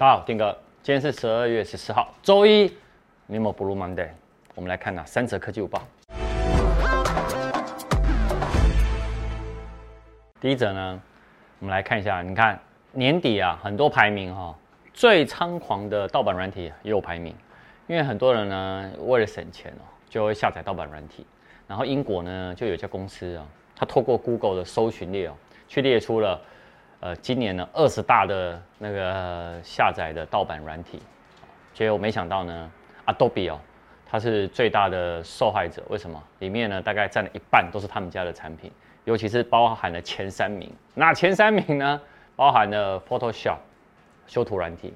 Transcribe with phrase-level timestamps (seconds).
[0.00, 2.74] 大家好，丁哥，今天是十二月十四号，周一
[3.28, 4.08] ，Nemo Blue Monday。
[4.54, 5.82] 我们来看呐，三则科技午报。
[10.40, 11.02] 第一则呢，
[11.58, 12.58] 我们来看一下，你看
[12.92, 14.56] 年底啊，很多排名哈、
[14.94, 17.36] 最猖狂的盗版软体也有排名，
[17.86, 21.26] 因为很多人呢为了省钱哦，就会下载盗版软体。
[21.68, 23.46] 然后英国呢，就有一家公司啊，
[23.76, 25.34] 它透过 Google 的搜寻列哦，
[25.68, 26.40] 去列出了。
[27.00, 31.00] 呃，今年呢，二十大的那个下载的盗版软体，
[31.72, 32.70] 结果没想到呢
[33.06, 33.58] ，Adobe 哦，
[34.04, 35.82] 它是最大的受害者。
[35.88, 36.22] 为什么？
[36.40, 38.70] 里面呢，大概占了一半都是他们家的产品，
[39.04, 40.70] 尤其是包含了前三名。
[40.92, 41.98] 那前三名呢，
[42.36, 43.56] 包含了 Photoshop
[44.26, 44.92] 修图软体，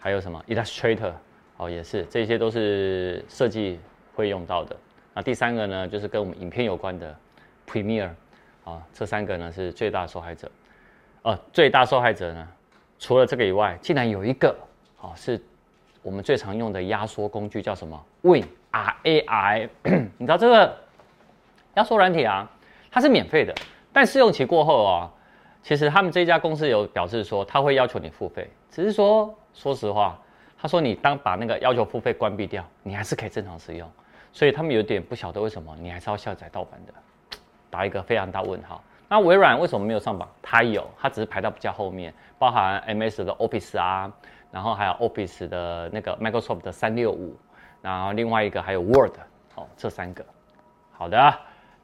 [0.00, 1.12] 还有什么 Illustrator
[1.56, 3.78] 哦，也是，这些都是设计
[4.12, 4.76] 会用到的。
[5.14, 7.16] 那第三个呢，就是跟我们影片有关的
[7.64, 8.10] Premiere
[8.64, 10.50] 啊，这三个呢是最大受害者。
[11.22, 12.48] 呃，最大受害者呢，
[12.98, 14.54] 除了这个以外，竟然有一个，
[15.00, 15.40] 哦，是
[16.02, 19.68] 我们最常用的压缩工具，叫什么？Win R A I。
[20.16, 20.76] 你知道这个
[21.74, 22.48] 压缩软体啊，
[22.90, 23.54] 它是免费的，
[23.92, 25.10] 但试用期过后啊，
[25.62, 28.48] 其实他们这家公司有表示说，他会要求你付费。
[28.70, 30.18] 只是说，说实话，
[30.56, 33.90] 他说你当把那个要求付费关闭掉，你还是可以正常使用。
[34.32, 36.94] 所以他们有点不晓得为什么你还是要下载盗版的，
[37.70, 38.82] 打一个非常大问号。
[39.10, 40.28] 那微软为什么没有上榜？
[40.42, 44.12] 它有，它只是排到比较后面，包含 MS 的 Office 啊，
[44.52, 47.34] 然后还有 Office 的那个 Microsoft 的三六五，
[47.80, 49.14] 然后另外一个还有 Word，
[49.54, 50.22] 哦，这三个。
[50.92, 51.34] 好的，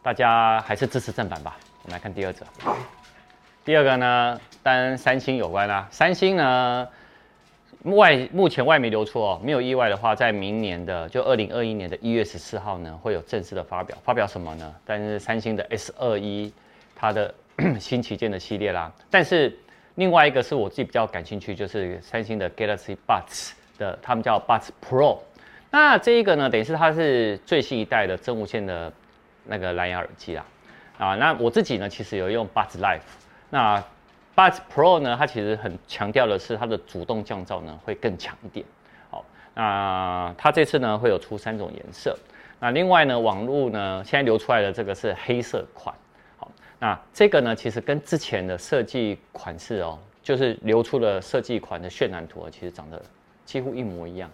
[0.03, 1.57] 大家还是支持正版吧。
[1.83, 2.45] 我们来看第二者。
[3.65, 5.89] 第二个呢，跟三星有关啊。
[5.91, 6.87] 三星呢，
[7.85, 13.97] 外目前外媒流出哦，没有意外的话，在明年的就二零二一年的一月十四号呢，会有正式的发表。
[14.05, 14.75] 发表什么呢？
[14.85, 16.53] 但是三星的 S 二一。
[17.05, 17.35] 它的
[17.79, 19.55] 新旗舰的系列啦，但是
[19.97, 25.19] 另外一个是我自己比较感兴趣，就是三星的 Galaxy Buds 的，他们叫 Buds Pro。
[25.71, 28.91] 那这一个呢，等于是它是最新一代的真无线的
[29.45, 30.45] 那个蓝牙耳机啦。
[30.97, 33.01] 啊，那我自己呢，其实有用 Buds Live。
[33.51, 33.85] 那
[34.35, 38.65] Buds Pro 呢，它其实很强调的是它的主动降噪呢会更强一点。
[39.11, 39.23] 好，
[39.53, 42.17] 那它这次呢会有出三种颜色。
[42.59, 45.95] 那另外呢，网络呢现在流出来的这个是黑色款。
[46.85, 53.01] 那这个呢，其实跟之前的设计款式哦，就是流出的设计款的渲染图，其实长得
[53.47, 54.31] 几乎一模一样。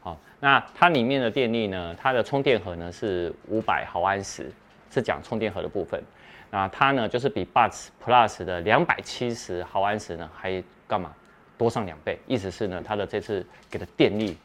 [0.00, 4.50] 好，那它里面的电力呢，它的充电盒呢是五百毫安时，
[4.90, 6.02] 是讲充电盒的部分。
[6.50, 11.14] 那它呢就是比 Buds Plus 的两百七十毫安时呢还干嘛
[11.56, 12.18] 多上两倍？
[12.26, 14.36] 意思是呢，它的这次给的电力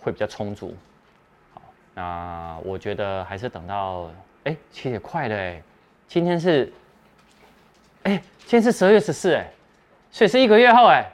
[0.00, 0.74] 会比较充足。
[1.54, 1.62] 好，
[1.94, 4.10] 那我觉得还是等到
[4.42, 5.62] 哎，其实也快了哎。
[6.12, 6.70] 今天是，
[8.02, 9.50] 哎，今天是十二月十四，哎，
[10.10, 11.10] 所以是一个月后，哎，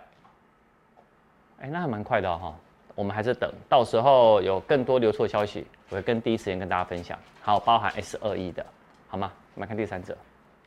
[1.60, 2.53] 哎，那还蛮快的哈。
[2.97, 7.16] 我们还是等到时候有更多流出消息，我会跟第一时间跟大家分享。
[7.41, 8.66] 好，包含 S 二 E 的，
[9.06, 9.31] 好吗？
[9.54, 10.16] 我们来看第三则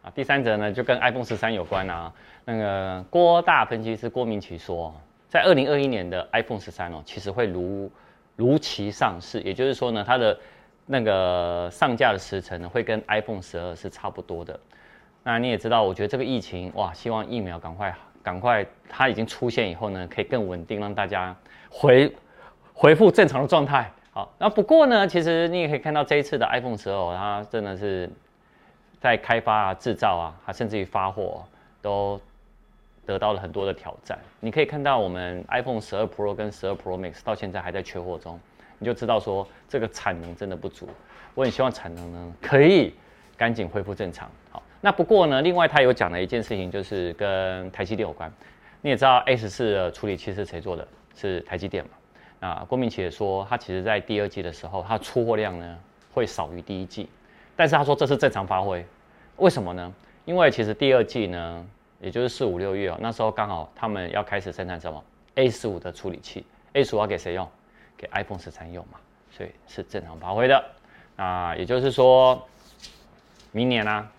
[0.01, 2.09] 啊，第三则呢就跟 iPhone 十三有关啊。
[2.45, 4.95] 那个郭大分析师郭明奇说，
[5.27, 7.91] 在二零二一年的 iPhone 十三哦，其实会如
[8.37, 10.39] 如期上市，也就是说呢，它的。
[10.91, 14.59] 那个上架的时程呢，会跟 iPhone 十二是差不多的。
[15.23, 21.33] 那你也知道，我觉得这个疫情哇，希望疫苗赶快赶快，它已经出现以后呢，可以更稳定，让大家
[21.69, 22.13] 回
[22.73, 23.89] 恢复正常的状态。
[24.11, 28.09] 好，那不过呢，其实你也可以看到这一次的 iPhone 十二，它真的是
[28.99, 31.41] 在开发啊、制造啊，它甚至于发货
[31.81, 32.19] 都
[33.05, 34.19] 得到了很多的挑战。
[34.41, 38.37] 你可以看到，我们 iPhone 十二 Pro 跟十二 Pro Max 到现在还在缺货中。
[38.81, 40.89] 你就知道说这个产能真的不足，
[41.35, 42.95] 我很希望产能呢可以
[43.37, 44.27] 赶紧恢复正常。
[44.49, 48.33] 好，那不过呢，另外他有讲了一件事情，就是跟台积电有关。
[48.81, 50.87] 你也知道 A 十四的处理器是谁做的？
[51.15, 51.91] 是台积电嘛？
[52.39, 55.77] 那郭明錤也说，他其实在第二季的时候，他出货量呢
[56.11, 57.07] 会少于第一季，
[57.55, 58.83] 但是他说这是正常发挥。
[59.37, 59.93] 为什么呢？
[60.25, 61.63] 因为其实第二季呢，
[61.99, 65.03] 也就是四五六月哦，那时候刚好他们要开始生产什么
[65.35, 67.47] A 十五的处理器，A 十五要给谁用？
[68.01, 68.99] 给 iPhone 十三用嘛，
[69.29, 70.65] 所以是正常发挥的。
[71.15, 72.47] 那也就是说，
[73.51, 74.11] 明年呢、啊，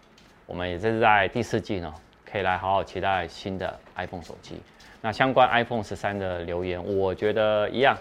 [0.47, 1.93] 我们也是在第四季呢，
[2.25, 4.63] 可以来好好期待新的 iPhone 手机。
[5.01, 7.97] 那相关 iPhone 十三的留言，我觉得一样，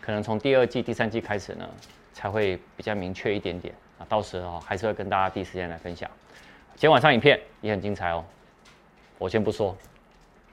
[0.00, 1.68] 可能从第二季、第三季开始呢，
[2.14, 3.74] 才会比较明确一点点。
[3.98, 6.10] 啊，到时候还是会跟大家第一时间来分享。
[6.70, 8.24] 今天晚上影片也很精彩哦，
[9.18, 9.76] 我先不说，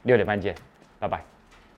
[0.03, 0.56] 六点半见，
[1.00, 1.32] 拜拜。